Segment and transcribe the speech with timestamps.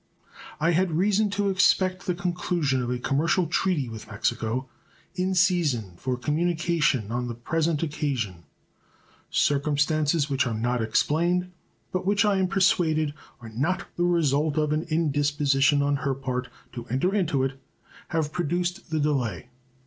[0.59, 4.67] I had reason to expect the conclusion of a commercial treaty with Mexico
[5.13, 8.41] in season for communication on the present occasion.
[9.29, 11.51] Circumstances which are not explained,
[11.91, 16.47] but which I am persuaded are not the result of an indisposition on her part
[16.73, 17.61] to enter into it,
[18.07, 19.49] have produced the delay.